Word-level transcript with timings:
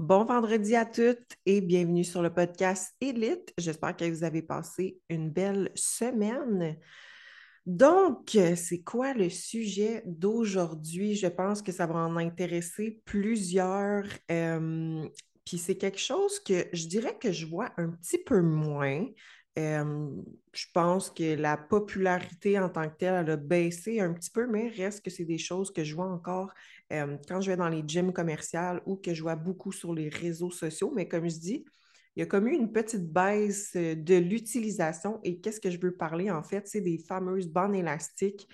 Bon 0.00 0.24
vendredi 0.24 0.76
à 0.76 0.86
toutes 0.86 1.36
et 1.44 1.60
bienvenue 1.60 2.04
sur 2.04 2.22
le 2.22 2.32
podcast 2.32 2.96
Elite. 3.02 3.52
J'espère 3.58 3.94
que 3.94 4.10
vous 4.10 4.24
avez 4.24 4.40
passé 4.40 4.98
une 5.10 5.28
belle 5.28 5.70
semaine. 5.74 6.78
Donc, 7.66 8.30
c'est 8.56 8.80
quoi 8.80 9.12
le 9.12 9.28
sujet 9.28 10.02
d'aujourd'hui? 10.06 11.16
Je 11.16 11.26
pense 11.26 11.60
que 11.60 11.70
ça 11.70 11.84
va 11.86 11.96
en 11.96 12.16
intéresser 12.16 13.02
plusieurs. 13.04 14.06
Euh, 14.30 15.06
puis 15.44 15.58
c'est 15.58 15.76
quelque 15.76 16.00
chose 16.00 16.40
que 16.40 16.64
je 16.72 16.86
dirais 16.86 17.18
que 17.20 17.30
je 17.30 17.44
vois 17.44 17.68
un 17.76 17.90
petit 17.90 18.16
peu 18.16 18.40
moins. 18.40 19.04
Je 19.56 20.66
pense 20.72 21.10
que 21.10 21.34
la 21.34 21.56
popularité 21.56 22.58
en 22.58 22.68
tant 22.68 22.88
que 22.88 22.96
telle, 22.96 23.14
elle 23.14 23.30
a 23.30 23.36
baissé 23.36 24.00
un 24.00 24.12
petit 24.12 24.30
peu, 24.30 24.46
mais 24.46 24.68
reste 24.68 25.04
que 25.04 25.10
c'est 25.10 25.24
des 25.24 25.38
choses 25.38 25.72
que 25.72 25.84
je 25.84 25.94
vois 25.94 26.10
encore 26.10 26.52
quand 26.90 27.40
je 27.40 27.50
vais 27.50 27.56
dans 27.56 27.68
les 27.68 27.82
gyms 27.86 28.12
commerciales 28.12 28.80
ou 28.86 28.96
que 28.96 29.12
je 29.14 29.22
vois 29.22 29.36
beaucoup 29.36 29.72
sur 29.72 29.94
les 29.94 30.08
réseaux 30.08 30.50
sociaux. 30.50 30.92
Mais 30.94 31.08
comme 31.08 31.28
je 31.28 31.38
dis, 31.38 31.64
il 32.16 32.20
y 32.20 32.22
a 32.22 32.26
comme 32.26 32.48
eu 32.48 32.54
une 32.54 32.72
petite 32.72 33.12
baisse 33.12 33.76
de 33.76 34.16
l'utilisation. 34.16 35.20
Et 35.22 35.40
qu'est-ce 35.40 35.60
que 35.60 35.70
je 35.70 35.78
veux 35.78 35.96
parler 35.96 36.30
en 36.30 36.42
fait? 36.42 36.66
C'est 36.66 36.80
des 36.80 36.98
fameuses 36.98 37.48
bandes 37.48 37.74
élastiques 37.74 38.48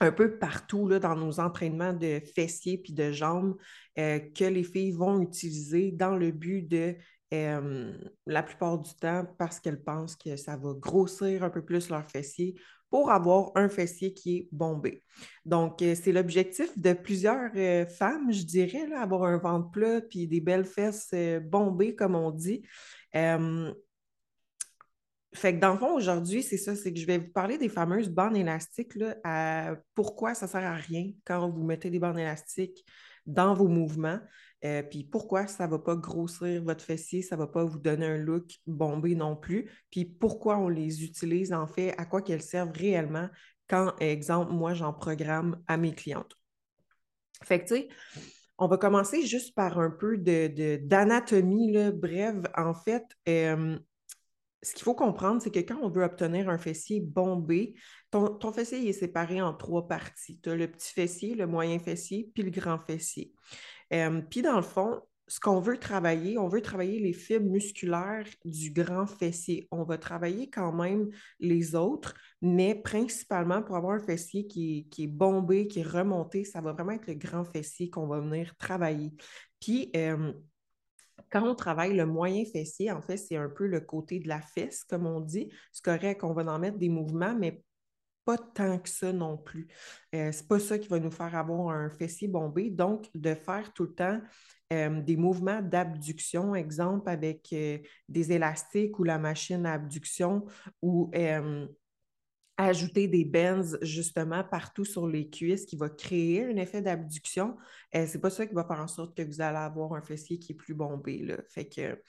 un 0.00 0.12
peu 0.12 0.38
partout 0.38 0.86
là, 0.86 1.00
dans 1.00 1.16
nos 1.16 1.40
entraînements 1.40 1.92
de 1.92 2.20
fessiers 2.34 2.78
puis 2.78 2.92
de 2.92 3.10
jambes 3.12 3.56
que 3.96 4.44
les 4.44 4.62
filles 4.62 4.92
vont 4.92 5.20
utiliser 5.20 5.90
dans 5.90 6.16
le 6.16 6.30
but 6.30 6.62
de 6.62 6.94
la 7.30 8.42
plupart 8.42 8.78
du 8.78 8.94
temps 8.94 9.26
parce 9.38 9.60
qu'elles 9.60 9.82
pensent 9.82 10.16
que 10.16 10.36
ça 10.36 10.56
va 10.56 10.72
grossir 10.74 11.44
un 11.44 11.50
peu 11.50 11.64
plus 11.64 11.90
leur 11.90 12.08
fessier 12.10 12.54
pour 12.90 13.10
avoir 13.10 13.52
un 13.54 13.68
fessier 13.68 14.14
qui 14.14 14.36
est 14.36 14.48
bombé. 14.52 15.02
Donc, 15.44 15.82
euh, 15.82 15.94
c'est 15.94 16.12
l'objectif 16.12 16.78
de 16.78 16.92
plusieurs 16.92 17.50
euh, 17.54 17.86
femmes, 17.86 18.32
je 18.32 18.42
dirais, 18.44 18.86
là, 18.88 19.02
avoir 19.02 19.24
un 19.24 19.38
ventre 19.38 19.70
plat 19.70 20.00
puis 20.00 20.26
des 20.26 20.40
belles 20.40 20.64
fesses 20.64 21.10
euh, 21.12 21.40
bombées, 21.40 21.94
comme 21.94 22.14
on 22.14 22.30
dit. 22.30 22.62
Fait 25.34 25.54
que 25.54 25.60
dans 25.60 25.72
le 25.72 25.78
fond, 25.78 25.94
aujourd'hui, 25.94 26.42
c'est 26.42 26.56
ça, 26.56 26.74
c'est 26.74 26.92
que 26.92 26.98
je 26.98 27.06
vais 27.06 27.18
vous 27.18 27.30
parler 27.30 27.58
des 27.58 27.68
fameuses 27.68 28.08
bandes 28.08 28.36
élastiques, 28.36 28.94
pourquoi 29.94 30.34
ça 30.34 30.46
ne 30.46 30.50
sert 30.50 30.64
à 30.64 30.74
rien 30.74 31.10
quand 31.24 31.50
vous 31.50 31.64
mettez 31.64 31.90
des 31.90 31.98
bandes 31.98 32.18
élastiques 32.18 32.84
dans 33.26 33.52
vos 33.54 33.68
mouvements. 33.68 34.18
Euh, 34.64 34.82
puis 34.82 35.04
pourquoi 35.04 35.46
ça 35.46 35.66
ne 35.66 35.70
va 35.70 35.78
pas 35.78 35.94
grossir 35.94 36.64
votre 36.64 36.82
fessier, 36.82 37.22
ça 37.22 37.36
ne 37.36 37.42
va 37.42 37.46
pas 37.46 37.64
vous 37.64 37.78
donner 37.78 38.06
un 38.06 38.16
look 38.16 38.58
bombé 38.66 39.14
non 39.14 39.36
plus. 39.36 39.70
Puis 39.90 40.04
pourquoi 40.04 40.58
on 40.58 40.68
les 40.68 41.04
utilise 41.04 41.52
en 41.52 41.66
fait, 41.66 41.94
à 41.96 42.06
quoi 42.06 42.22
qu'elles 42.22 42.42
servent 42.42 42.72
réellement 42.72 43.28
quand, 43.68 43.94
exemple, 44.00 44.52
moi, 44.52 44.74
j'en 44.74 44.92
programme 44.92 45.62
à 45.68 45.76
mes 45.76 45.92
clientes. 45.92 46.34
Fait 47.44 47.60
que, 47.60 47.68
tu 47.68 47.74
sais, 47.74 47.88
on 48.56 48.66
va 48.66 48.78
commencer 48.78 49.24
juste 49.24 49.54
par 49.54 49.78
un 49.78 49.90
peu 49.90 50.16
d'anatomie 50.16 51.70
de, 51.70 51.90
brève. 51.90 52.48
En 52.56 52.74
fait, 52.74 53.04
euh, 53.28 53.78
ce 54.62 54.74
qu'il 54.74 54.82
faut 54.82 54.94
comprendre, 54.94 55.40
c'est 55.40 55.50
que 55.50 55.60
quand 55.60 55.78
on 55.82 55.88
veut 55.88 56.02
obtenir 56.02 56.48
un 56.48 56.58
fessier 56.58 57.00
bombé, 57.00 57.74
ton, 58.10 58.28
ton 58.28 58.52
fessier 58.52 58.88
est 58.88 58.92
séparé 58.92 59.40
en 59.40 59.54
trois 59.54 59.86
parties. 59.86 60.40
Tu 60.42 60.50
as 60.50 60.56
le 60.56 60.70
petit 60.70 60.92
fessier, 60.92 61.34
le 61.34 61.46
moyen 61.46 61.78
fessier, 61.78 62.30
puis 62.34 62.42
le 62.42 62.50
grand 62.50 62.78
fessier. 62.78 63.32
Euh, 63.92 64.20
puis 64.28 64.42
dans 64.42 64.56
le 64.56 64.62
fond, 64.62 65.00
ce 65.28 65.40
qu'on 65.40 65.60
veut 65.60 65.78
travailler, 65.78 66.38
on 66.38 66.48
veut 66.48 66.62
travailler 66.62 66.98
les 66.98 67.12
fibres 67.12 67.50
musculaires 67.50 68.26
du 68.44 68.70
grand 68.70 69.06
fessier. 69.06 69.68
On 69.70 69.84
va 69.84 69.98
travailler 69.98 70.48
quand 70.48 70.72
même 70.72 71.10
les 71.38 71.74
autres, 71.74 72.14
mais 72.40 72.74
principalement 72.74 73.62
pour 73.62 73.76
avoir 73.76 73.92
un 73.92 74.00
fessier 74.00 74.46
qui 74.46 74.88
est, 74.98 75.06
bombé, 75.06 75.68
qui 75.68 75.80
est 75.80 75.86
remonté, 75.86 76.44
ça 76.44 76.62
va 76.62 76.72
vraiment 76.72 76.92
être 76.92 77.06
le 77.06 77.14
grand 77.14 77.44
fessier 77.44 77.90
qu'on 77.90 78.06
va 78.06 78.20
venir 78.20 78.56
travailler. 78.56 79.12
Puis, 79.60 79.90
euh, 79.96 80.32
quand 81.30 81.42
on 81.42 81.54
travaille 81.54 81.94
le 81.94 82.06
moyen 82.06 82.44
fessier, 82.44 82.90
en 82.90 83.02
fait, 83.02 83.16
c'est 83.16 83.36
un 83.36 83.48
peu 83.48 83.66
le 83.66 83.80
côté 83.80 84.18
de 84.18 84.28
la 84.28 84.40
fesse, 84.40 84.84
comme 84.84 85.06
on 85.06 85.20
dit. 85.20 85.50
C'est 85.72 85.84
correct 85.84 86.20
qu'on 86.20 86.32
va 86.32 86.42
en 86.52 86.58
mettre 86.58 86.78
des 86.78 86.88
mouvements, 86.88 87.34
mais 87.34 87.62
pas 88.24 88.36
tant 88.36 88.78
que 88.78 88.88
ça 88.90 89.12
non 89.12 89.38
plus. 89.38 89.68
Euh, 90.14 90.30
c'est 90.32 90.46
pas 90.46 90.58
ça 90.58 90.78
qui 90.78 90.88
va 90.88 90.98
nous 90.98 91.10
faire 91.10 91.34
avoir 91.34 91.70
un 91.70 91.88
fessier 91.90 92.28
bombé. 92.28 92.70
Donc, 92.70 93.08
de 93.14 93.34
faire 93.34 93.72
tout 93.72 93.84
le 93.84 93.94
temps 93.94 94.20
euh, 94.72 95.00
des 95.00 95.16
mouvements 95.16 95.62
d'abduction, 95.62 96.54
exemple 96.54 97.08
avec 97.08 97.48
euh, 97.54 97.78
des 98.08 98.32
élastiques 98.32 98.98
ou 98.98 99.04
la 99.04 99.18
machine 99.18 99.64
à 99.64 99.72
abduction 99.74 100.44
ou 100.82 101.10
ajouter 102.58 103.06
des 103.06 103.24
bends 103.24 103.76
justement 103.82 104.42
partout 104.42 104.84
sur 104.84 105.06
les 105.06 105.30
cuisses 105.30 105.64
qui 105.64 105.76
va 105.76 105.88
créer 105.88 106.44
un 106.44 106.56
effet 106.56 106.82
d'abduction, 106.82 107.56
Ce 107.94 108.06
c'est 108.06 108.20
pas 108.20 108.30
ça 108.30 108.46
qui 108.46 108.54
va 108.54 108.64
faire 108.64 108.80
en 108.80 108.88
sorte 108.88 109.16
que 109.16 109.22
vous 109.22 109.40
allez 109.40 109.56
avoir 109.56 109.94
un 109.94 110.02
fessier 110.02 110.38
qui 110.38 110.52
est 110.52 110.56
plus 110.56 110.74
bombé. 110.74 111.36
Que 111.54 112.02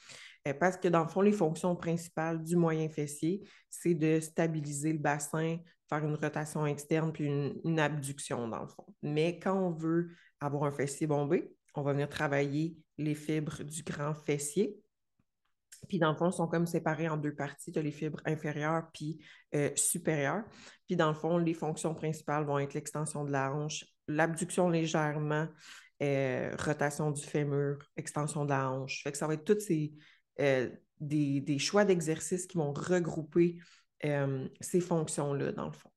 parce 0.54 0.78
que 0.78 0.88
dans 0.88 1.04
le 1.04 1.08
fond, 1.08 1.22
les 1.22 1.32
fonctions 1.32 1.76
principales 1.76 2.44
du 2.44 2.56
moyen 2.56 2.90
fessier, 2.90 3.42
c'est 3.70 3.94
de 3.94 4.20
stabiliser 4.20 4.92
le 4.94 5.00
bassin, 5.00 5.58
faire 5.88 6.04
une 6.04 6.16
rotation 6.16 6.66
externe 6.66 7.12
puis 7.12 7.26
une, 7.26 7.80
abduction 7.80 8.48
dans 8.48 8.62
le 8.62 8.68
fond. 8.68 8.86
Mais 9.04 9.40
quand 9.40 9.56
on 9.56 9.72
veut 9.72 10.10
avoir 10.40 10.64
un 10.64 10.72
fessier 10.72 11.06
bombé, 11.06 11.52
on 11.76 11.84
va 11.84 11.94
venir 11.94 12.10
travailler 12.10 12.76
les 12.98 13.14
fibres 13.16 13.64
du 13.64 13.84
grand 13.84 14.16
fessier. 14.16 14.76
Puis 15.88 16.00
dans 16.00 16.12
le 16.12 16.18
fond, 16.18 16.30
ils 16.30 16.34
sont 16.34 16.48
comme 16.48 16.68
séparés 16.68 17.10
en 17.10 17.18
deux 17.18 17.34
parties. 17.34 17.72
Tu 17.72 17.80
as 17.80 17.82
les 17.82 17.92
fibres 17.92 18.20
inférieures 18.26 18.90
puis 18.94 19.20
euh, 19.56 19.70
supérieures. 19.76 20.44
Puis 20.88 20.96
dans 20.96 21.10
le 21.10 21.16
fond, 21.16 21.38
les 21.38 21.54
fonctions 21.54 21.94
principales 21.94 22.46
vont 22.46 22.60
être 22.60 22.74
l'extension 22.74 23.24
de 23.24 23.32
la 23.32 23.54
hanche, 23.54 23.86
l'abduction 24.08 24.70
légèrement, 24.70 25.48
euh, 26.02 26.56
rotation 26.58 27.12
du 27.12 27.24
fémur, 27.24 27.78
extension 27.96 28.46
de 28.46 28.50
la 28.50 28.72
hanche. 28.72 29.04
Fait 29.04 29.12
que 29.12 29.18
ça 29.18 29.28
va 29.28 29.36
être 29.36 29.46
toutes 29.46 29.62
ces 29.62 29.94
euh, 30.40 30.70
des, 31.00 31.60
choix 31.60 31.86
d'exercices 31.86 32.46
qui 32.46 32.58
vont 32.58 32.74
regrouper 32.74 33.58
ces 34.62 34.80
fonctions-là, 34.80 35.52
dans 35.52 35.66
le 35.66 35.74
fond. 35.74 35.92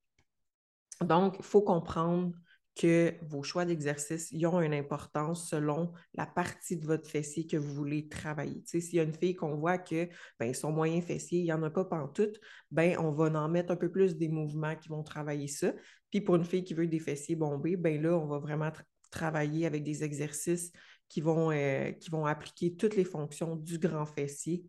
Donc, 1.02 1.36
il 1.38 1.44
faut 1.44 1.62
comprendre 1.62 2.32
que 2.74 3.14
vos 3.22 3.42
choix 3.42 3.64
d'exercice 3.64 4.32
ont 4.44 4.60
une 4.60 4.72
importance 4.72 5.48
selon 5.48 5.92
la 6.14 6.26
partie 6.26 6.76
de 6.76 6.86
votre 6.86 7.08
fessier 7.08 7.46
que 7.46 7.56
vous 7.56 7.74
voulez 7.74 8.08
travailler. 8.08 8.62
s'il 8.66 8.94
y 8.94 9.00
a 9.00 9.02
une 9.02 9.12
fille 9.12 9.34
qu'on 9.34 9.56
voit 9.56 9.78
que 9.78 10.08
ben, 10.38 10.54
son 10.54 10.72
moyen 10.72 11.02
fessier, 11.02 11.40
il 11.40 11.44
n'y 11.44 11.52
en 11.52 11.62
a 11.62 11.70
pas 11.70 11.84
pantoute, 11.84 12.40
ben, 12.70 12.96
on 12.98 13.12
va 13.12 13.26
en 13.26 13.48
mettre 13.48 13.72
un 13.72 13.76
peu 13.76 13.90
plus 13.90 14.16
des 14.16 14.28
mouvements 14.28 14.74
qui 14.76 14.88
vont 14.88 15.02
travailler 15.02 15.48
ça. 15.48 15.72
Puis 16.10 16.20
pour 16.20 16.36
une 16.36 16.44
fille 16.44 16.64
qui 16.64 16.74
veut 16.74 16.86
des 16.86 16.98
fessiers 16.98 17.36
bombés, 17.36 17.76
ben 17.76 18.00
là, 18.00 18.16
on 18.18 18.26
va 18.26 18.38
vraiment 18.38 18.70
travailler 19.10 19.66
avec 19.66 19.84
des 19.84 20.02
exercices 20.02 20.72
qui 21.08 21.20
vont, 21.20 21.50
euh, 21.50 21.92
qui 21.92 22.10
vont 22.10 22.24
appliquer 22.24 22.74
toutes 22.74 22.96
les 22.96 23.04
fonctions 23.04 23.56
du 23.56 23.78
grand 23.78 24.06
fessier 24.06 24.64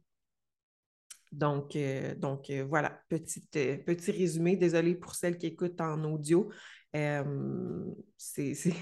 donc, 1.34 1.76
euh, 1.76 2.14
donc 2.16 2.50
euh, 2.50 2.64
voilà, 2.64 3.02
euh, 3.12 3.78
petit 3.78 4.12
résumé. 4.12 4.56
Désolée 4.56 4.96
pour 4.96 5.16
celles 5.16 5.38
qui 5.38 5.48
écoutent 5.48 5.82
en 5.82 6.04
audio. 6.04 6.50
Il 6.94 7.26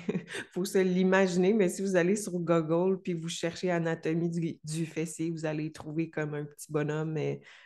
faut 0.54 0.66
se 0.66 0.78
l'imaginer, 0.80 1.54
mais 1.54 1.70
si 1.70 1.82
vous 1.82 1.96
allez 1.96 2.16
sur 2.16 2.34
Google 2.34 3.02
puis 3.02 3.14
vous 3.14 3.30
cherchez 3.30 3.72
anatomie 3.72 4.60
du, 4.64 4.86
fessier, 4.86 5.32
vous 5.32 5.46
allez 5.46 5.72
trouver 5.72 6.10
comme 6.10 6.34
un 6.34 6.46
petit 6.46 6.72
bonhomme, 6.72 7.18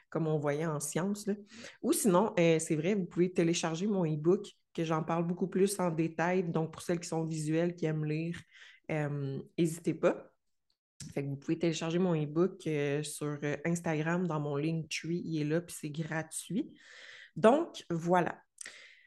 comme 0.10 0.28
on 0.28 0.38
voyait 0.38 0.68
en 0.68 0.80
sciences. 0.80 1.28
Ou 1.82 1.94
sinon, 1.94 2.34
c'est 2.38 2.76
vrai, 2.76 2.94
vous 2.94 3.06
pouvez 3.06 3.32
télécharger 3.32 3.88
mon 3.88 4.06
e-book, 4.06 4.48
que 4.74 4.84
j'en 4.84 5.04
parle 5.04 5.26
beaucoup 5.26 5.48
plus 5.48 5.80
en 5.80 5.90
détail. 5.90 6.44
Donc, 6.44 6.72
pour 6.72 6.82
celles 6.82 7.00
qui 7.00 7.08
sont 7.08 7.24
visuelles, 7.24 7.76
qui 7.76 7.86
aiment 7.86 8.06
lire, 8.06 8.40
n'hésitez 9.58 9.96
pas 9.96 10.32
vous 11.16 11.36
pouvez 11.36 11.58
télécharger 11.58 12.00
mon 12.00 12.16
e-book 12.16 12.66
euh, 12.68 13.04
sur 13.04 13.38
euh, 13.44 13.58
Instagram 13.66 14.28
dans 14.28 14.40
mon 14.40 14.58
Linktree. 14.58 15.22
Il 15.26 15.42
est 15.42 15.46
là, 15.46 15.62
puis 15.62 15.76
c'est 15.78 15.90
gratuit. 15.90 16.74
Donc, 17.36 17.86
voilà. 17.90 18.42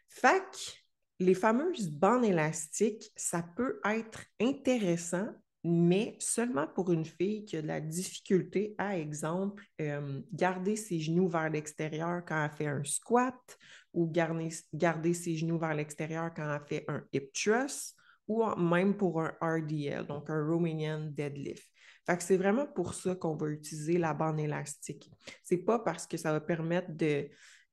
Fac, 0.08 0.84
les 1.20 1.34
fameuses 1.34 1.90
bandes 1.90 2.24
élastiques, 2.24 3.10
ça 3.16 3.42
peut 3.56 3.80
être 3.84 4.22
intéressant, 4.40 5.28
mais 5.64 6.16
seulement 6.20 6.68
pour 6.68 6.92
une 6.92 7.04
fille 7.04 7.44
qui 7.44 7.56
a 7.56 7.62
de 7.62 7.66
la 7.66 7.80
difficulté 7.80 8.74
à, 8.78 8.96
exemple, 8.98 9.64
euh, 9.80 10.20
garder 10.32 10.76
ses 10.76 11.00
genoux 11.00 11.28
vers 11.28 11.50
l'extérieur 11.50 12.22
quand 12.26 12.44
elle 12.44 12.50
fait 12.50 12.66
un 12.66 12.84
squat 12.84 13.58
ou 13.92 14.10
garder, 14.10 15.14
ses 15.14 15.36
genoux 15.36 15.58
vers 15.58 15.74
l'extérieur 15.74 16.32
quand 16.34 16.48
elle 16.54 16.66
fait 16.68 16.84
un 16.88 17.02
hip 17.12 17.30
thrust 17.34 17.96
ou 18.28 18.44
même 18.56 18.96
pour 18.96 19.20
un 19.22 19.34
RDL, 19.40 20.06
donc 20.06 20.30
un 20.30 20.46
Romanian 20.46 21.10
deadlift. 21.10 21.64
Fait 22.06 22.16
que 22.16 22.22
c'est 22.22 22.36
vraiment 22.36 22.66
pour 22.66 22.94
ça 22.94 23.14
qu'on 23.16 23.36
va 23.36 23.48
utiliser 23.48 23.98
la 23.98 24.14
bande 24.14 24.38
élastique. 24.38 25.10
C'est 25.42 25.58
pas 25.58 25.78
parce 25.78 26.06
que 26.06 26.16
ça 26.16 26.32
va 26.32 26.40
permettre 26.40 26.92
de 26.92 27.28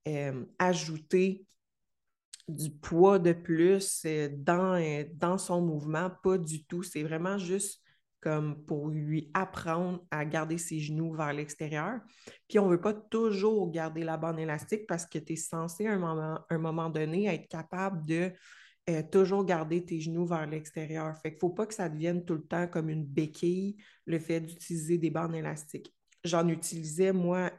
euh, 0.07 0.45
ajouter 0.59 1.45
du 2.47 2.69
poids 2.69 3.19
de 3.19 3.33
plus 3.33 4.03
euh, 4.05 4.29
dans, 4.31 4.75
euh, 4.75 5.03
dans 5.15 5.37
son 5.37 5.61
mouvement, 5.61 6.11
pas 6.23 6.37
du 6.37 6.63
tout. 6.65 6.83
C'est 6.83 7.03
vraiment 7.03 7.37
juste 7.37 7.81
comme 8.21 8.63
pour 8.65 8.89
lui 8.89 9.29
apprendre 9.35 10.03
à 10.09 10.25
garder 10.25 10.57
ses 10.57 10.79
genoux 10.79 11.13
vers 11.13 11.33
l'extérieur. 11.33 11.99
Puis 12.47 12.57
on 12.57 12.65
ne 12.65 12.71
veut 12.71 12.81
pas 12.81 12.93
toujours 12.93 13.69
garder 13.71 14.03
la 14.03 14.17
bande 14.17 14.39
élastique 14.39 14.87
parce 14.87 15.05
que 15.05 15.19
tu 15.19 15.33
es 15.33 15.35
censé 15.35 15.85
à 15.85 15.93
un 15.93 16.57
moment, 16.57 16.89
donné 16.89 17.27
être 17.27 17.47
capable 17.47 18.03
de 18.05 18.31
euh, 18.89 19.03
toujours 19.11 19.45
garder 19.45 19.85
tes 19.85 19.99
genoux 19.99 20.25
vers 20.25 20.47
l'extérieur. 20.47 21.15
Fait 21.21 21.29
qu'il 21.29 21.37
ne 21.37 21.39
faut 21.39 21.49
pas 21.49 21.67
que 21.67 21.73
ça 21.73 21.87
devienne 21.87 22.25
tout 22.25 22.35
le 22.35 22.45
temps 22.45 22.67
comme 22.67 22.89
une 22.89 23.05
béquille, 23.05 23.77
le 24.05 24.17
fait 24.17 24.41
d'utiliser 24.41 24.97
des 24.97 25.11
bandes 25.11 25.35
élastiques. 25.35 25.93
J'en 26.23 26.47
utilisais, 26.47 27.13
moi, 27.13 27.51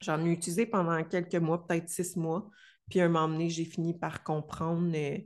j'en 0.00 0.26
ai 0.26 0.30
utilisé 0.30 0.66
pendant 0.66 1.02
quelques 1.04 1.34
mois, 1.36 1.66
peut-être 1.66 1.88
six 1.88 2.16
mois. 2.16 2.50
Puis 2.88 3.00
à 3.00 3.04
un 3.04 3.08
moment 3.08 3.28
donné, 3.28 3.48
j'ai 3.48 3.64
fini 3.64 3.94
par 3.94 4.22
comprendre 4.22 4.92
euh, 4.94 5.18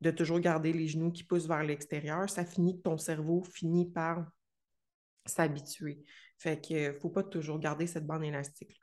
de 0.00 0.10
toujours 0.10 0.40
garder 0.40 0.72
les 0.72 0.88
genoux 0.88 1.10
qui 1.10 1.24
poussent 1.24 1.46
vers 1.46 1.62
l'extérieur. 1.62 2.28
Ça 2.28 2.44
finit 2.44 2.76
que 2.76 2.82
ton 2.82 2.98
cerveau 2.98 3.42
finit 3.42 3.90
par 3.90 4.26
s'habituer. 5.26 6.04
Fait 6.38 6.60
qu'il 6.60 6.82
ne 6.82 6.92
faut 6.92 7.10
pas 7.10 7.22
toujours 7.22 7.58
garder 7.58 7.86
cette 7.86 8.06
bande 8.06 8.24
élastique. 8.24 8.78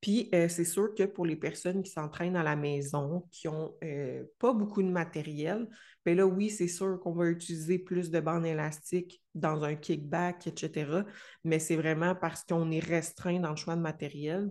Puis, 0.00 0.28
euh, 0.34 0.48
c'est 0.48 0.64
sûr 0.64 0.94
que 0.94 1.02
pour 1.04 1.26
les 1.26 1.36
personnes 1.36 1.82
qui 1.82 1.90
s'entraînent 1.90 2.36
à 2.36 2.42
la 2.42 2.56
maison, 2.56 3.24
qui 3.30 3.48
n'ont 3.48 3.76
euh, 3.84 4.24
pas 4.38 4.52
beaucoup 4.52 4.82
de 4.82 4.88
matériel, 4.88 5.68
bien 6.04 6.14
là, 6.14 6.26
oui, 6.26 6.50
c'est 6.50 6.68
sûr 6.68 6.98
qu'on 7.00 7.12
va 7.12 7.26
utiliser 7.26 7.78
plus 7.78 8.10
de 8.10 8.20
bandes 8.20 8.46
élastiques 8.46 9.22
dans 9.34 9.64
un 9.64 9.74
kickback, 9.74 10.46
etc. 10.46 11.04
Mais 11.44 11.58
c'est 11.58 11.76
vraiment 11.76 12.14
parce 12.14 12.44
qu'on 12.44 12.70
est 12.70 12.84
restreint 12.84 13.40
dans 13.40 13.50
le 13.50 13.56
choix 13.56 13.76
de 13.76 13.82
matériel. 13.82 14.48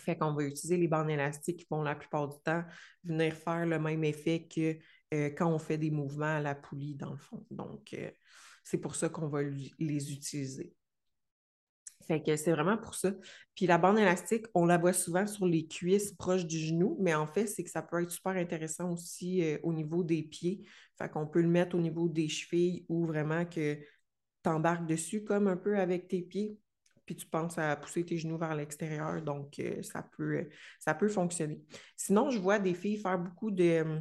Fait 0.00 0.16
qu'on 0.16 0.34
va 0.34 0.44
utiliser 0.44 0.76
les 0.76 0.88
bandes 0.88 1.10
élastiques 1.10 1.60
qui 1.60 1.66
vont 1.70 1.82
la 1.82 1.94
plupart 1.94 2.28
du 2.28 2.36
temps 2.44 2.64
venir 3.04 3.34
faire 3.34 3.66
le 3.66 3.78
même 3.78 4.04
effet 4.04 4.46
que 4.46 4.78
euh, 5.14 5.30
quand 5.30 5.48
on 5.48 5.58
fait 5.58 5.78
des 5.78 5.90
mouvements 5.90 6.36
à 6.36 6.40
la 6.40 6.54
poulie, 6.54 6.94
dans 6.94 7.12
le 7.12 7.18
fond. 7.18 7.46
Donc, 7.50 7.96
c'est 8.64 8.78
pour 8.78 8.96
ça 8.96 9.08
qu'on 9.08 9.28
va 9.28 9.42
les 9.42 10.12
utiliser. 10.12 10.74
Fait 12.06 12.22
que 12.22 12.36
c'est 12.36 12.50
vraiment 12.50 12.76
pour 12.76 12.94
ça. 12.94 13.12
Puis 13.54 13.66
la 13.66 13.78
bande 13.78 13.98
élastique, 13.98 14.46
on 14.54 14.66
la 14.66 14.78
voit 14.78 14.92
souvent 14.92 15.26
sur 15.26 15.46
les 15.46 15.66
cuisses 15.66 16.12
proches 16.12 16.44
du 16.44 16.58
genou, 16.58 16.96
mais 17.00 17.14
en 17.14 17.26
fait, 17.26 17.46
c'est 17.46 17.64
que 17.64 17.70
ça 17.70 17.82
peut 17.82 18.02
être 18.02 18.10
super 18.10 18.32
intéressant 18.32 18.92
aussi 18.92 19.42
euh, 19.42 19.58
au 19.62 19.72
niveau 19.72 20.04
des 20.04 20.22
pieds. 20.22 20.66
Fait 20.98 21.08
qu'on 21.08 21.26
peut 21.26 21.40
le 21.40 21.48
mettre 21.48 21.76
au 21.76 21.80
niveau 21.80 22.08
des 22.08 22.28
chevilles 22.28 22.84
ou 22.88 23.06
vraiment 23.06 23.44
que 23.44 23.76
tu 23.76 24.50
embarques 24.50 24.86
dessus 24.86 25.24
comme 25.24 25.48
un 25.48 25.56
peu 25.56 25.78
avec 25.78 26.08
tes 26.08 26.22
pieds, 26.22 26.58
puis 27.04 27.16
tu 27.16 27.26
penses 27.26 27.58
à 27.58 27.76
pousser 27.76 28.04
tes 28.04 28.18
genoux 28.18 28.38
vers 28.38 28.54
l'extérieur. 28.54 29.20
Donc, 29.22 29.58
euh, 29.58 29.82
ça, 29.82 30.02
peut, 30.02 30.48
ça 30.78 30.94
peut 30.94 31.08
fonctionner. 31.08 31.60
Sinon, 31.96 32.30
je 32.30 32.38
vois 32.38 32.58
des 32.58 32.74
filles 32.74 32.98
faire 32.98 33.18
beaucoup 33.18 33.50
de, 33.50 34.00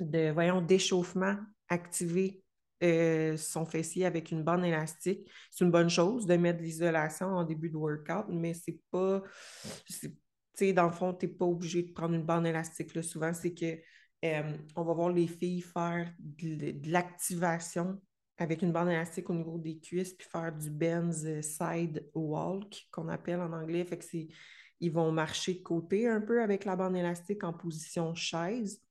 de 0.00 0.30
voyons, 0.30 0.60
d'échauffement 0.60 1.36
activé 1.68 2.42
euh, 2.82 3.36
son 3.36 3.64
fessier 3.64 4.04
avec 4.04 4.30
une 4.30 4.42
bande 4.42 4.64
élastique. 4.64 5.30
C'est 5.50 5.64
une 5.64 5.70
bonne 5.70 5.88
chose 5.88 6.26
de 6.26 6.36
mettre 6.36 6.58
de 6.58 6.64
l'isolation 6.64 7.28
en 7.28 7.44
début 7.44 7.70
de 7.70 7.76
workout, 7.76 8.26
mais 8.28 8.52
c'est 8.52 8.80
pas. 8.90 9.22
Tu 9.88 10.12
sais, 10.54 10.72
dans 10.72 10.86
le 10.86 10.92
fond, 10.92 11.14
tu 11.14 11.26
n'es 11.26 11.32
pas 11.32 11.46
obligé 11.46 11.82
de 11.82 11.92
prendre 11.92 12.14
une 12.14 12.24
bande 12.24 12.46
élastique. 12.46 12.94
Là. 12.94 13.02
Souvent, 13.02 13.32
c'est 13.32 13.54
que 13.54 13.78
euh, 14.24 14.56
on 14.76 14.84
va 14.84 14.92
voir 14.92 15.10
les 15.10 15.26
filles 15.26 15.62
faire 15.62 16.12
de, 16.18 16.90
l'activation 16.90 18.00
avec 18.38 18.62
une 18.62 18.72
bande 18.72 18.88
élastique 18.88 19.30
au 19.30 19.34
niveau 19.34 19.58
des 19.58 19.78
cuisses, 19.78 20.14
puis 20.14 20.26
faire 20.28 20.52
du 20.52 20.70
Benz 20.70 21.40
side 21.40 22.08
walk, 22.14 22.88
qu'on 22.90 23.08
appelle 23.08 23.40
en 23.40 23.52
anglais. 23.52 23.84
Fait 23.84 23.98
que 23.98 24.04
ils 24.80 24.92
vont 24.92 25.12
marcher 25.12 25.54
de 25.54 25.62
côté 25.62 26.08
un 26.08 26.20
peu 26.20 26.42
avec 26.42 26.64
la 26.64 26.76
bande 26.76 26.96
élastique 26.96 27.44
en 27.44 27.52
position 27.52 28.14
chaise 28.14 28.84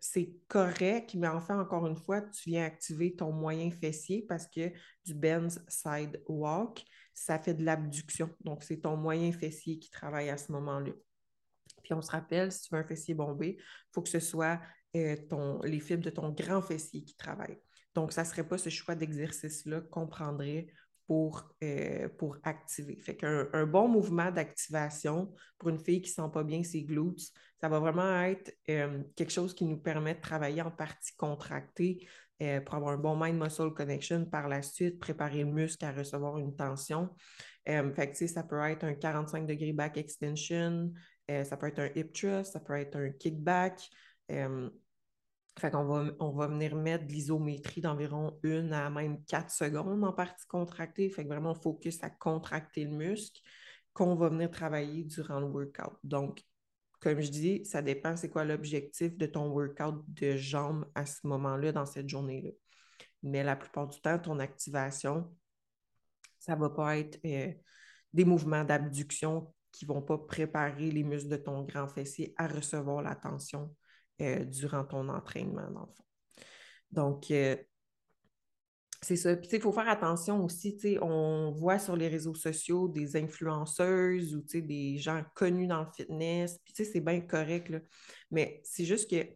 c'est 0.00 0.32
correct, 0.48 1.14
mais 1.14 1.28
enfin, 1.28 1.60
encore 1.60 1.86
une 1.86 1.96
fois, 1.96 2.22
tu 2.22 2.50
viens 2.50 2.64
activer 2.64 3.14
ton 3.14 3.32
moyen 3.32 3.70
fessier 3.70 4.24
parce 4.28 4.46
que 4.46 4.72
du 5.04 5.14
Benz 5.14 5.62
Side 5.68 6.22
Walk, 6.26 6.84
ça 7.14 7.38
fait 7.38 7.54
de 7.54 7.64
l'abduction. 7.64 8.30
Donc, 8.40 8.62
c'est 8.62 8.78
ton 8.78 8.96
moyen 8.96 9.30
fessier 9.32 9.78
qui 9.78 9.90
travaille 9.90 10.30
à 10.30 10.36
ce 10.36 10.52
moment-là. 10.52 10.92
Puis 11.82 11.94
on 11.94 12.02
se 12.02 12.10
rappelle, 12.10 12.50
si 12.50 12.62
tu 12.62 12.74
veux 12.74 12.80
un 12.80 12.84
fessier 12.84 13.14
bombé, 13.14 13.56
il 13.58 13.90
faut 13.92 14.02
que 14.02 14.08
ce 14.08 14.20
soit 14.20 14.60
euh, 14.96 15.16
les 15.64 15.80
fibres 15.80 16.04
de 16.04 16.10
ton 16.10 16.30
grand 16.30 16.62
fessier 16.62 17.02
qui 17.04 17.16
travaillent. 17.16 17.60
Donc, 17.94 18.12
ça 18.12 18.22
ne 18.22 18.26
serait 18.26 18.46
pas 18.46 18.58
ce 18.58 18.68
choix 18.68 18.94
d'exercice-là 18.94 19.80
qu'on 19.82 20.06
prendrait 20.06 20.68
pour, 21.10 21.52
euh, 21.64 22.08
pour 22.18 22.36
activer. 22.44 22.96
Fait 23.00 23.16
qu'un 23.16 23.48
un 23.52 23.66
bon 23.66 23.88
mouvement 23.88 24.30
d'activation 24.30 25.34
pour 25.58 25.70
une 25.70 25.80
fille 25.80 26.00
qui 26.00 26.10
ne 26.10 26.24
sent 26.24 26.30
pas 26.32 26.44
bien 26.44 26.62
ses 26.62 26.84
glutes, 26.84 27.32
ça 27.60 27.68
va 27.68 27.80
vraiment 27.80 28.22
être 28.22 28.56
euh, 28.68 29.02
quelque 29.16 29.32
chose 29.32 29.52
qui 29.52 29.64
nous 29.64 29.78
permet 29.78 30.14
de 30.14 30.20
travailler 30.20 30.62
en 30.62 30.70
partie 30.70 31.16
contractée 31.16 32.06
euh, 32.40 32.60
pour 32.60 32.76
avoir 32.76 32.92
un 32.92 32.96
bon 32.96 33.16
mind-muscle 33.16 33.74
connection 33.74 34.24
par 34.24 34.46
la 34.46 34.62
suite, 34.62 35.00
préparer 35.00 35.42
le 35.42 35.50
muscle 35.50 35.84
à 35.84 35.90
recevoir 35.90 36.38
une 36.38 36.54
tension. 36.54 37.10
fait 37.66 38.12
que, 38.12 38.26
ça 38.28 38.44
peut 38.44 38.62
être 38.62 38.84
un 38.84 38.94
45 38.94 39.48
degrés 39.48 39.72
back 39.72 39.96
extension, 39.96 40.92
ça 41.28 41.56
peut 41.56 41.66
être 41.66 41.80
un 41.80 41.90
hip 41.96 42.12
thrust, 42.12 42.52
ça 42.52 42.60
peut 42.60 42.76
être 42.76 42.96
un 42.96 43.10
kickback. 43.10 43.80
Fait 45.60 45.70
qu'on 45.70 45.84
va, 45.84 46.10
on 46.20 46.30
va 46.30 46.46
venir 46.46 46.74
mettre 46.74 47.06
de 47.06 47.12
l'isométrie 47.12 47.82
d'environ 47.82 48.38
une 48.42 48.72
à 48.72 48.88
même 48.88 49.22
quatre 49.24 49.50
secondes 49.50 50.02
en 50.02 50.12
partie 50.12 50.46
contractée. 50.46 51.10
Fait 51.10 51.24
que 51.24 51.28
vraiment 51.28 51.54
focus 51.54 52.02
à 52.02 52.08
contracter 52.08 52.84
le 52.84 52.92
muscle 52.92 53.42
qu'on 53.92 54.14
va 54.14 54.30
venir 54.30 54.50
travailler 54.50 55.04
durant 55.04 55.38
le 55.38 55.46
workout. 55.46 55.98
Donc, 56.02 56.42
comme 56.98 57.20
je 57.20 57.30
dis, 57.30 57.64
ça 57.66 57.82
dépend 57.82 58.16
c'est 58.16 58.30
quoi 58.30 58.44
l'objectif 58.44 59.14
de 59.18 59.26
ton 59.26 59.50
workout 59.50 60.02
de 60.08 60.34
jambes 60.36 60.86
à 60.94 61.04
ce 61.04 61.26
moment-là, 61.26 61.72
dans 61.72 61.86
cette 61.86 62.08
journée-là. 62.08 62.50
Mais 63.22 63.44
la 63.44 63.54
plupart 63.54 63.88
du 63.88 64.00
temps, 64.00 64.18
ton 64.18 64.38
activation, 64.38 65.30
ça 66.38 66.56
ne 66.56 66.60
va 66.60 66.70
pas 66.70 66.96
être 66.96 67.18
euh, 67.26 67.52
des 68.14 68.24
mouvements 68.24 68.64
d'abduction 68.64 69.52
qui 69.72 69.84
ne 69.84 69.92
vont 69.92 70.02
pas 70.02 70.16
préparer 70.16 70.90
les 70.90 71.04
muscles 71.04 71.28
de 71.28 71.36
ton 71.36 71.64
grand 71.64 71.86
fessier 71.86 72.32
à 72.38 72.48
recevoir 72.48 73.02
la 73.02 73.14
tension 73.14 73.74
euh, 74.20 74.44
durant 74.44 74.84
ton 74.84 75.08
entraînement, 75.08 75.70
dans 75.70 75.80
le 75.80 75.92
fond. 75.92 76.04
Donc, 76.92 77.30
euh, 77.30 77.56
c'est 79.02 79.16
ça. 79.16 79.36
Puis, 79.36 79.48
il 79.52 79.60
faut 79.60 79.72
faire 79.72 79.88
attention 79.88 80.44
aussi, 80.44 80.76
on 81.00 81.52
voit 81.52 81.78
sur 81.78 81.96
les 81.96 82.08
réseaux 82.08 82.34
sociaux 82.34 82.88
des 82.88 83.16
influenceuses 83.16 84.34
ou 84.34 84.42
des 84.42 84.98
gens 84.98 85.22
connus 85.34 85.66
dans 85.66 85.82
le 85.82 85.88
fitness. 85.94 86.58
Puis, 86.64 86.84
c'est 86.84 87.00
bien 87.00 87.20
correct, 87.20 87.72
mais 88.30 88.60
c'est 88.64 88.84
juste 88.84 89.10
que 89.10 89.26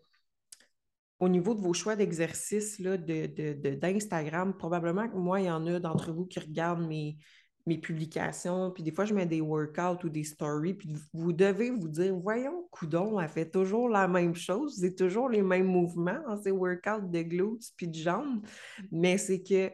au 1.21 1.29
niveau 1.29 1.55
de 1.55 1.61
vos 1.61 1.73
choix 1.73 1.97
d'exercice 1.97 2.81
d'Instagram, 2.81 4.53
de, 4.53 4.57
probablement 4.57 5.09
que 5.09 5.17
moi, 5.17 5.41
il 5.41 5.47
y 5.47 5.51
en 5.51 5.67
a 5.67 5.79
d'entre 5.79 6.13
vous 6.13 6.27
qui 6.27 6.41
regardent 6.41 6.87
mes, 6.87 7.17
mes 7.67 7.79
publications, 7.79 8.71
puis 8.71 8.83
des 8.83 8.93
fois, 8.93 9.07
je 9.07 9.15
mets 9.15 9.27
des 9.27 9.41
workouts 9.41 10.05
ou 10.05 10.09
des 10.11 10.25
stories, 10.25 10.75
puis 10.75 10.95
vous 11.13 11.33
devez 11.33 11.71
vous 11.71 11.89
dire, 11.89 12.15
voyons, 12.15 12.69
Coudon, 12.71 13.19
elle 13.19 13.29
fait 13.29 13.51
toujours 13.51 13.89
la 13.89 14.07
même 14.07 14.35
chose, 14.35 14.77
c'est 14.79 14.95
toujours 14.95 15.31
les 15.31 15.43
mêmes 15.43 15.67
mouvements 15.67 16.21
dans 16.27 16.41
ces 16.41 16.51
workouts 16.51 17.09
de 17.09 17.23
glutes 17.23 17.71
puis 17.77 17.89
de 17.89 17.95
jambes, 17.95 18.45
mais 18.91 19.17
c'est 19.17 19.43
que, 19.43 19.71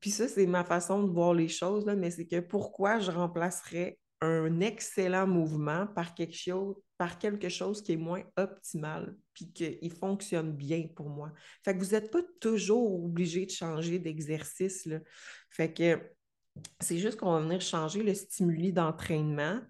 puis 0.00 0.10
ça, 0.10 0.26
c'est 0.26 0.46
ma 0.46 0.64
façon 0.64 1.04
de 1.04 1.12
voir 1.12 1.32
les 1.32 1.48
choses, 1.48 1.86
là, 1.86 1.94
mais 1.94 2.10
c'est 2.10 2.26
que 2.26 2.40
pourquoi 2.40 2.98
je 2.98 3.12
remplacerais 3.12 3.98
un 4.20 4.60
excellent 4.60 5.26
mouvement 5.26 5.86
par 5.86 6.14
quelque 6.14 6.36
chose, 6.36 6.74
par 6.98 7.18
quelque 7.18 7.50
chose 7.50 7.82
qui 7.82 7.92
est 7.92 7.96
moins 7.96 8.22
optimal, 8.36 9.14
puis 9.32 9.52
qu'il 9.52 9.92
fonctionne 9.92 10.52
bien 10.52 10.88
pour 10.96 11.08
moi? 11.08 11.32
Fait 11.64 11.74
que 11.74 11.84
vous 11.84 11.90
n'êtes 11.90 12.10
pas 12.10 12.22
toujours 12.40 13.04
obligé 13.04 13.46
de 13.46 13.50
changer 13.50 13.98
d'exercice. 13.98 14.88
Fait 15.50 15.72
que 15.72 16.15
c'est 16.80 16.98
juste 16.98 17.18
qu'on 17.18 17.32
va 17.32 17.40
venir 17.40 17.60
changer 17.60 18.02
le 18.02 18.14
stimuli 18.14 18.72
d'entraînement. 18.72 19.60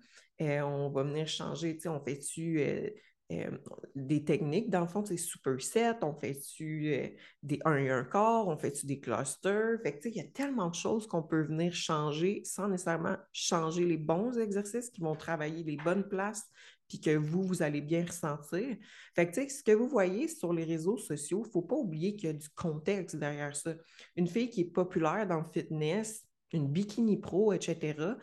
Euh, 0.41 0.61
on 0.61 0.91
va 0.91 1.03
venir 1.03 1.27
changer, 1.27 1.77
tu 1.77 1.83
sais, 1.83 1.89
on 1.89 2.01
fait-tu 2.01 2.61
euh, 2.61 2.91
euh, 3.33 3.59
des 3.95 4.25
techniques, 4.25 4.71
dans 4.71 4.83
le 4.83 4.87
fond, 4.87 5.05
c'est 5.05 5.17
superset, 5.17 5.97
on 6.03 6.15
fait-tu 6.15 7.17
des 7.43 7.59
1 7.65 7.77
et 7.77 7.91
1 7.91 8.05
corps, 8.05 8.49
on 8.49 8.57
fait-tu 8.57 8.87
des 8.87 9.01
clusters. 9.01 9.81
Fait 9.83 9.99
il 10.05 10.17
y 10.17 10.21
a 10.21 10.25
tellement 10.25 10.69
de 10.69 10.75
choses 10.75 11.07
qu'on 11.07 11.23
peut 11.23 11.43
venir 11.43 11.73
changer 11.73 12.43
sans 12.45 12.69
nécessairement 12.69 13.17
changer 13.33 13.85
les 13.85 13.97
bons 13.97 14.39
exercices 14.39 14.91
qui 14.91 15.01
vont 15.01 15.17
travailler 15.17 15.65
les 15.65 15.77
bonnes 15.77 16.07
places 16.07 16.45
puis 16.89 17.01
que 17.01 17.17
vous, 17.17 17.43
vous 17.43 17.63
allez 17.63 17.81
bien 17.81 18.05
ressentir. 18.05 18.77
Fait 19.15 19.29
que, 19.29 19.49
ce 19.49 19.63
que 19.63 19.73
vous 19.73 19.89
voyez 19.89 20.29
sur 20.29 20.53
les 20.53 20.65
réseaux 20.65 20.99
sociaux, 20.99 21.43
il 21.45 21.49
ne 21.49 21.53
faut 21.53 21.63
pas 21.63 21.77
oublier 21.77 22.15
qu'il 22.15 22.29
y 22.29 22.31
a 22.31 22.35
du 22.35 22.49
contexte 22.51 23.17
derrière 23.17 23.57
ça. 23.57 23.75
Une 24.17 24.29
fille 24.29 24.51
qui 24.51 24.63
est 24.63 24.73
populaire 24.73 25.27
dans 25.27 25.39
le 25.39 25.47
fitness, 25.53 26.26
une 26.57 26.69
bikini 26.69 27.19
pro, 27.19 27.53
etc., 27.53 28.17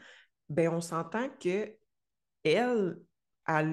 ben 0.50 0.70
on 0.70 0.82
s'entend 0.82 1.30
que 1.40 1.76
elle, 2.44 3.00
a 3.46 3.64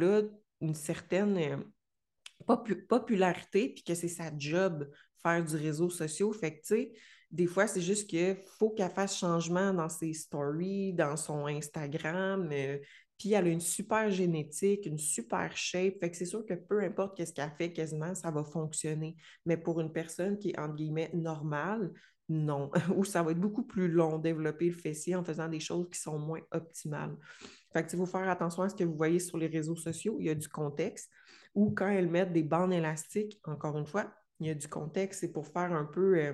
une 0.60 0.74
certaine 0.74 1.36
euh, 1.38 2.56
popularité, 2.88 3.70
puis 3.70 3.82
que 3.82 3.94
c'est 3.94 4.08
sa 4.08 4.30
job 4.36 4.88
faire 5.22 5.44
du 5.44 5.56
réseau 5.56 5.90
social. 5.90 6.32
Fait 6.32 6.56
que, 6.56 6.60
tu 6.60 6.66
sais, 6.66 6.92
des 7.30 7.46
fois, 7.46 7.66
c'est 7.66 7.80
juste 7.80 8.08
qu'il 8.08 8.36
faut 8.58 8.70
qu'elle 8.70 8.90
fasse 8.90 9.18
changement 9.18 9.72
dans 9.72 9.88
ses 9.88 10.12
stories, 10.12 10.92
dans 10.92 11.16
son 11.16 11.46
Instagram. 11.46 12.48
Euh, 12.52 12.78
puis 13.18 13.34
elle 13.34 13.46
a 13.46 13.50
une 13.50 13.60
super 13.60 14.10
génétique, 14.10 14.86
une 14.86 14.98
super 14.98 15.56
shape. 15.56 15.98
Fait 16.00 16.10
que 16.10 16.16
c'est 16.16 16.24
sûr 16.24 16.44
que 16.44 16.54
peu 16.54 16.80
importe 16.82 17.16
qu'est-ce 17.16 17.32
qu'elle 17.32 17.52
fait, 17.56 17.72
quasiment, 17.72 18.14
ça 18.14 18.30
va 18.30 18.42
fonctionner. 18.42 19.14
Mais 19.44 19.56
pour 19.56 19.80
une 19.80 19.92
personne 19.92 20.38
qui 20.38 20.50
est, 20.50 20.58
entre 20.58 20.74
guillemets, 20.74 21.10
normale, 21.12 21.92
non. 22.30 22.70
Ou 22.96 23.04
ça 23.04 23.22
va 23.22 23.32
être 23.32 23.40
beaucoup 23.40 23.64
plus 23.64 23.88
long 23.88 24.18
développer 24.18 24.66
le 24.66 24.72
fessier 24.72 25.16
en 25.16 25.24
faisant 25.24 25.48
des 25.48 25.60
choses 25.60 25.88
qui 25.90 25.98
sont 25.98 26.18
moins 26.18 26.40
optimales. 26.52 27.16
Fait 27.72 27.84
que, 27.84 27.92
il 27.92 27.98
faut 27.98 28.06
faire 28.06 28.28
attention 28.28 28.62
à 28.62 28.68
ce 28.68 28.74
que 28.74 28.84
vous 28.84 28.96
voyez 28.96 29.18
sur 29.18 29.36
les 29.36 29.48
réseaux 29.48 29.76
sociaux. 29.76 30.16
Il 30.20 30.26
y 30.26 30.30
a 30.30 30.34
du 30.34 30.48
contexte. 30.48 31.10
ou 31.54 31.72
quand 31.72 31.88
elles 31.88 32.08
mettent 32.08 32.32
des 32.32 32.44
bandes 32.44 32.72
élastiques, 32.72 33.40
encore 33.44 33.76
une 33.76 33.86
fois, 33.86 34.12
il 34.38 34.46
y 34.46 34.50
a 34.50 34.54
du 34.54 34.68
contexte, 34.68 35.20
c'est 35.20 35.32
pour 35.32 35.48
faire 35.48 35.72
un 35.72 35.84
peu, 35.84 36.18
euh, 36.18 36.32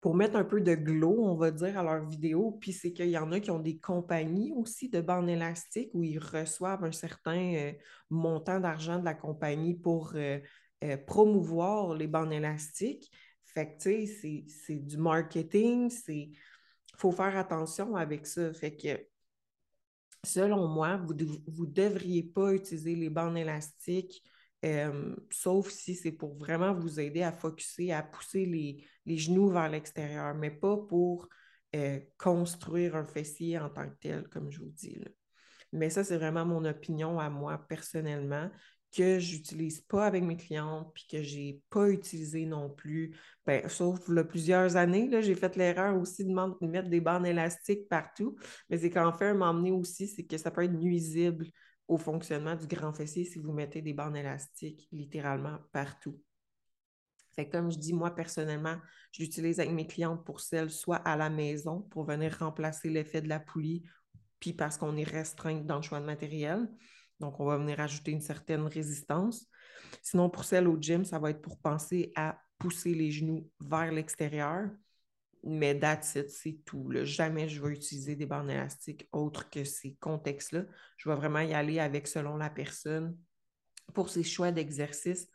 pour 0.00 0.14
mettre 0.14 0.36
un 0.36 0.44
peu 0.44 0.60
de 0.62 0.74
glow, 0.74 1.24
on 1.24 1.36
va 1.36 1.50
dire, 1.50 1.78
à 1.78 1.82
leurs 1.82 2.08
vidéos. 2.08 2.52
Puis 2.60 2.72
c'est 2.72 2.92
qu'il 2.92 3.10
y 3.10 3.18
en 3.18 3.32
a 3.32 3.40
qui 3.40 3.50
ont 3.50 3.58
des 3.60 3.78
compagnies 3.78 4.52
aussi 4.56 4.88
de 4.88 5.00
bandes 5.02 5.28
élastiques 5.28 5.90
où 5.92 6.02
ils 6.02 6.18
reçoivent 6.18 6.84
un 6.84 6.92
certain 6.92 7.54
euh, 7.54 7.72
montant 8.08 8.60
d'argent 8.60 8.98
de 8.98 9.04
la 9.04 9.14
compagnie 9.14 9.74
pour 9.74 10.14
euh, 10.16 10.40
promouvoir 11.06 11.94
les 11.94 12.06
bandes 12.06 12.32
élastiques. 12.32 13.12
Fait 13.54 13.74
que, 13.74 13.82
tu 13.82 14.06
sais, 14.06 14.44
c'est 14.48 14.78
du 14.78 14.96
marketing, 14.96 15.90
c'est... 15.90 16.30
Faut 16.96 17.12
faire 17.12 17.36
attention 17.36 17.96
avec 17.96 18.26
ça. 18.26 18.52
Fait 18.52 18.76
que 18.76 18.98
selon 20.24 20.68
moi, 20.68 20.96
vous 20.96 21.14
ne 21.14 21.66
devriez 21.66 22.22
pas 22.22 22.52
utiliser 22.52 22.94
les 22.94 23.10
bandes 23.10 23.36
élastiques, 23.36 24.22
euh, 24.64 25.16
sauf 25.30 25.68
si 25.70 25.94
c'est 25.94 26.12
pour 26.12 26.36
vraiment 26.36 26.72
vous 26.72 27.00
aider 27.00 27.22
à 27.22 27.32
focuser, 27.32 27.92
à 27.92 28.02
pousser 28.02 28.46
les, 28.46 29.16
genoux 29.16 29.50
vers 29.50 29.68
l'extérieur, 29.68 30.34
mais 30.34 30.50
pas 30.50 30.76
pour 30.76 31.28
euh, 31.74 31.98
construire 32.18 32.94
un 32.94 33.04
fessier 33.04 33.58
en 33.58 33.70
tant 33.70 33.88
que 33.88 33.96
tel, 34.00 34.28
comme 34.28 34.50
je 34.50 34.60
vous 34.60 34.70
dis. 34.70 35.02
Mais 35.72 35.90
ça, 35.90 36.04
c'est 36.04 36.18
vraiment 36.18 36.44
mon 36.44 36.64
opinion 36.64 37.18
à 37.18 37.30
moi 37.30 37.58
personnellement 37.68 38.50
que 38.94 39.18
j'utilise 39.18 39.80
pas 39.80 40.06
avec 40.06 40.22
mes 40.22 40.36
clientes, 40.36 40.90
puis 40.94 41.06
que 41.10 41.22
j'ai 41.22 41.60
pas 41.70 41.88
utilisé 41.88 42.44
non 42.44 42.68
plus. 42.68 43.16
Ben, 43.46 43.68
sauf 43.68 44.08
là, 44.08 44.24
plusieurs 44.24 44.76
années, 44.76 45.10
j'ai 45.22 45.34
fait 45.34 45.56
l'erreur 45.56 45.96
aussi 45.96 46.24
de 46.24 46.66
mettre 46.66 46.88
des 46.88 47.00
bandes 47.00 47.26
élastiques 47.26 47.88
partout. 47.88 48.36
Mais 48.68 48.78
c'est 48.78 48.90
qu'en 48.90 49.12
fait, 49.12 49.32
m'emmener 49.34 49.72
aussi, 49.72 50.06
c'est 50.06 50.24
que 50.24 50.36
ça 50.36 50.50
peut 50.50 50.64
être 50.64 50.72
nuisible 50.72 51.46
au 51.88 51.96
fonctionnement 51.96 52.54
du 52.54 52.66
grand 52.66 52.92
fessier 52.92 53.24
si 53.24 53.38
vous 53.38 53.52
mettez 53.52 53.82
des 53.82 53.94
bandes 53.94 54.16
élastiques 54.16 54.88
littéralement 54.92 55.58
partout. 55.72 56.20
Fait 57.34 57.48
comme 57.48 57.70
je 57.70 57.78
dis, 57.78 57.94
moi, 57.94 58.14
personnellement, 58.14 58.76
je 59.12 59.22
l'utilise 59.22 59.58
avec 59.58 59.72
mes 59.72 59.86
clientes 59.86 60.24
pour 60.24 60.40
celles 60.40 60.70
soit 60.70 60.96
à 60.96 61.16
la 61.16 61.30
maison 61.30 61.80
pour 61.90 62.04
venir 62.04 62.36
remplacer 62.38 62.90
l'effet 62.90 63.22
de 63.22 63.28
la 63.28 63.40
poulie, 63.40 63.84
puis 64.38 64.52
parce 64.52 64.76
qu'on 64.76 64.96
est 64.96 65.08
restreint 65.08 65.60
dans 65.60 65.76
le 65.76 65.82
choix 65.82 66.00
de 66.00 66.04
matériel. 66.04 66.68
Donc, 67.22 67.38
on 67.38 67.44
va 67.44 67.56
venir 67.56 67.78
ajouter 67.80 68.10
une 68.10 68.20
certaine 68.20 68.66
résistance. 68.66 69.46
Sinon, 70.02 70.28
pour 70.28 70.44
celle 70.44 70.66
au 70.66 70.76
gym, 70.78 71.04
ça 71.04 71.18
va 71.18 71.30
être 71.30 71.40
pour 71.40 71.58
penser 71.58 72.12
à 72.16 72.38
pousser 72.58 72.94
les 72.94 73.12
genoux 73.12 73.48
vers 73.60 73.92
l'extérieur. 73.92 74.68
Mais 75.44 75.78
that's 75.78 76.18
c'est 76.28 76.58
tout. 76.64 76.88
Jamais 77.04 77.48
je 77.48 77.62
vais 77.62 77.72
utiliser 77.72 78.16
des 78.16 78.26
bandes 78.26 78.50
élastiques 78.50 79.08
autres 79.12 79.48
que 79.50 79.64
ces 79.64 79.94
contextes-là. 80.00 80.64
Je 80.96 81.08
vais 81.08 81.14
vraiment 81.14 81.40
y 81.40 81.54
aller 81.54 81.78
avec 81.78 82.06
selon 82.06 82.36
la 82.36 82.50
personne. 82.50 83.16
Pour 83.94 84.08
ses 84.08 84.24
choix 84.24 84.52
d'exercice, 84.52 85.28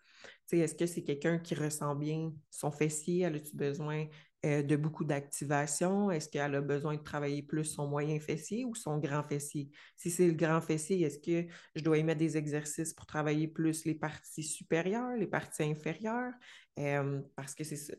est-ce 0.52 0.76
que 0.76 0.86
c'est 0.86 1.04
quelqu'un 1.04 1.40
qui 1.40 1.56
ressent 1.56 1.96
bien 1.96 2.34
son 2.50 2.72
fessier? 2.72 3.26
a 3.26 3.32
tu 3.32 3.56
besoin 3.56 4.08
euh, 4.46 4.62
de 4.62 4.76
beaucoup 4.76 5.04
d'activation? 5.04 6.12
Est-ce 6.12 6.30
qu'elle 6.30 6.56
a 6.56 6.62
besoin 6.62 6.96
de 6.96 7.02
travailler 7.02 7.42
plus 7.42 7.66
son 7.66 7.88
moyen 7.88 8.20
fessier 8.20 8.66
ou 8.66 8.76
son 8.76 9.00
grand 9.00 9.24
fessier? 9.24 9.70
Si 9.96 10.12
c'est 10.12 10.28
le 10.28 10.34
grand 10.34 10.62
fessier, 10.62 11.02
est-ce 11.02 11.20
que 11.20 11.52
je 11.76 11.84
dois 11.84 11.98
y 11.98 12.04
mettre 12.04 12.20
des 12.20 12.38
exercices 12.38 12.94
pour 12.94 13.06
travailler 13.06 13.48
plus 13.48 13.86
les 13.86 13.96
parties 13.96 14.44
supérieures, 14.44 15.16
les 15.18 15.28
parties 15.28 15.64
inférieures? 15.64 16.34
Euh, 16.80 17.22
parce 17.36 17.56
que 17.56 17.64
c'est 17.64 17.78
ça. 17.78 17.94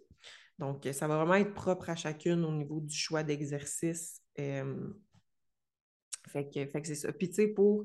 Donc, 0.58 0.88
ça 0.92 1.06
va 1.06 1.16
vraiment 1.16 1.34
être 1.34 1.54
propre 1.54 1.90
à 1.90 1.96
chacune 1.96 2.44
au 2.44 2.52
niveau 2.52 2.80
du 2.80 2.94
choix 2.94 3.22
d'exercice. 3.22 4.20
Euh, 4.38 4.92
fait 6.28 6.48
que, 6.48 6.66
fait 6.66 6.82
que 6.82 6.88
c'est 6.88 6.94
ça. 6.94 7.12
Puis, 7.12 7.28
tu 7.28 7.34
sais, 7.34 7.48
pour 7.48 7.84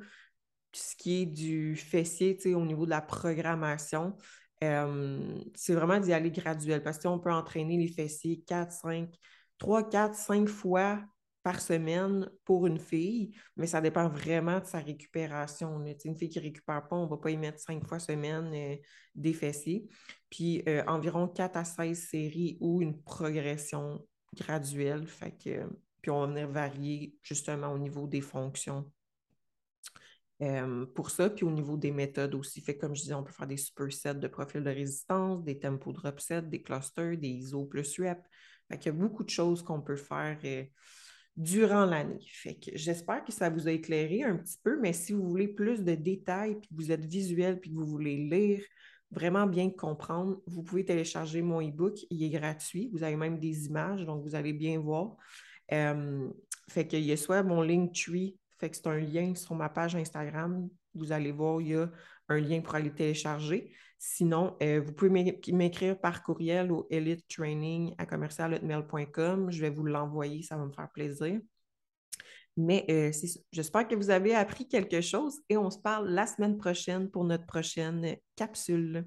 ce 0.73 0.95
qui 0.95 1.21
est 1.21 1.25
du 1.25 1.75
fessier, 1.75 2.35
tu 2.35 2.43
sais, 2.43 2.53
au 2.55 2.65
niveau 2.65 2.85
de 2.85 2.89
la 2.89 3.01
programmation, 3.01 4.15
euh, 4.69 5.39
c'est 5.55 5.73
vraiment 5.73 5.99
d'y 5.99 6.13
aller 6.13 6.31
graduel 6.31 6.83
parce 6.83 6.99
qu'on 6.99 7.19
peut 7.19 7.31
entraîner 7.31 7.77
les 7.77 7.87
fessiers 7.87 8.41
4, 8.45 8.71
5, 8.71 9.09
3, 9.57 9.89
4, 9.89 10.15
5 10.15 10.47
fois 10.47 11.01
par 11.43 11.59
semaine 11.59 12.29
pour 12.45 12.67
une 12.67 12.79
fille, 12.79 13.35
mais 13.57 13.67
ça 13.67 13.81
dépend 13.81 14.07
vraiment 14.07 14.59
de 14.59 14.65
sa 14.65 14.79
récupération. 14.79 15.83
Une 16.05 16.15
fille 16.15 16.29
qui 16.29 16.39
ne 16.39 16.43
récupère 16.43 16.87
pas, 16.87 16.95
on 16.95 17.03
ne 17.03 17.09
va 17.09 17.17
pas 17.17 17.31
y 17.31 17.37
mettre 17.37 17.59
5 17.59 17.85
fois 17.85 17.99
semaine 17.99 18.51
euh, 18.53 18.77
des 19.13 19.33
fessiers. 19.33 19.87
Puis 20.29 20.63
euh, 20.67 20.83
environ 20.87 21.27
4 21.27 21.57
à 21.57 21.65
16 21.65 21.99
séries 21.99 22.57
ou 22.61 22.81
une 22.81 23.01
progression 23.01 24.05
graduelle. 24.35 25.05
Puis 26.01 26.11
on 26.11 26.21
va 26.21 26.27
venir 26.27 26.47
varier 26.49 27.15
justement 27.21 27.73
au 27.73 27.77
niveau 27.77 28.07
des 28.07 28.21
fonctions 28.21 28.89
pour 30.95 31.09
ça. 31.09 31.29
Puis 31.29 31.45
au 31.45 31.51
niveau 31.51 31.77
des 31.77 31.91
méthodes 31.91 32.35
aussi, 32.35 32.61
fait 32.61 32.77
comme 32.77 32.95
je 32.95 33.01
disais, 33.01 33.13
on 33.13 33.23
peut 33.23 33.31
faire 33.31 33.47
des 33.47 33.57
supersets 33.57 34.15
de 34.15 34.27
profil 34.27 34.63
de 34.63 34.69
résistance, 34.69 35.43
des 35.43 35.59
tempo 35.59 35.91
drop 35.91 36.19
sets, 36.19 36.43
des 36.43 36.61
clusters, 36.61 37.17
des 37.17 37.29
ISO 37.29 37.65
plus 37.65 37.99
rep. 37.99 38.19
Fait 38.69 38.77
qu'il 38.77 38.91
y 38.91 38.95
a 38.95 38.97
beaucoup 38.97 39.23
de 39.23 39.29
choses 39.29 39.61
qu'on 39.61 39.81
peut 39.81 39.95
faire 39.95 40.37
euh, 40.43 40.63
durant 41.35 41.85
l'année. 41.85 42.25
Fait 42.31 42.55
que 42.55 42.71
j'espère 42.75 43.23
que 43.23 43.31
ça 43.31 43.49
vous 43.49 43.67
a 43.67 43.71
éclairé 43.71 44.23
un 44.23 44.37
petit 44.37 44.57
peu, 44.63 44.79
mais 44.79 44.93
si 44.93 45.13
vous 45.13 45.27
voulez 45.27 45.47
plus 45.47 45.83
de 45.83 45.95
détails, 45.95 46.55
puis 46.59 46.69
que 46.69 46.75
vous 46.75 46.91
êtes 46.91 47.05
visuel, 47.05 47.59
puis 47.59 47.71
que 47.71 47.75
vous 47.75 47.87
voulez 47.87 48.17
lire, 48.17 48.63
vraiment 49.11 49.45
bien 49.45 49.69
comprendre, 49.69 50.41
vous 50.47 50.63
pouvez 50.63 50.85
télécharger 50.85 51.41
mon 51.41 51.61
e-book. 51.61 51.99
Il 52.09 52.23
est 52.23 52.29
gratuit. 52.29 52.89
Vous 52.91 53.03
avez 53.03 53.15
même 53.15 53.39
des 53.39 53.67
images, 53.67 54.05
donc 54.05 54.23
vous 54.23 54.35
allez 54.35 54.53
bien 54.53 54.79
voir. 54.79 55.15
fait 55.69 56.87
qu'il 56.87 57.03
y 57.03 57.11
a 57.11 57.17
soit 57.17 57.43
mon 57.43 57.61
Linktree 57.61 58.37
fait 58.63 58.69
que 58.69 58.77
c'est 58.77 58.87
un 58.87 58.99
lien 58.99 59.35
sur 59.35 59.55
ma 59.55 59.67
page 59.67 59.95
Instagram. 59.95 60.69
Vous 60.95 61.11
allez 61.11 61.33
voir, 61.33 61.59
il 61.59 61.67
y 61.67 61.75
a 61.75 61.89
un 62.29 62.39
lien 62.39 62.61
pour 62.61 62.75
aller 62.75 62.93
télécharger. 62.93 63.73
Sinon, 63.99 64.55
euh, 64.63 64.81
vous 64.85 64.93
pouvez 64.93 65.09
m'écrire 65.51 65.99
par 65.99 66.23
courriel 66.23 66.71
au 66.71 66.87
elite 66.89 67.25
à 67.97 68.05
commercial.mail.com. 68.05 69.51
Je 69.51 69.61
vais 69.61 69.69
vous 69.69 69.83
l'envoyer, 69.83 70.43
ça 70.43 70.55
va 70.55 70.65
me 70.65 70.71
faire 70.71 70.89
plaisir. 70.93 71.41
Mais 72.55 72.85
euh, 72.89 73.11
j'espère 73.51 73.87
que 73.87 73.95
vous 73.95 74.09
avez 74.09 74.33
appris 74.35 74.67
quelque 74.67 75.01
chose 75.01 75.41
et 75.49 75.57
on 75.57 75.69
se 75.69 75.79
parle 75.79 76.09
la 76.09 76.27
semaine 76.27 76.57
prochaine 76.57 77.09
pour 77.09 77.25
notre 77.25 77.45
prochaine 77.45 78.15
capsule. 78.35 79.05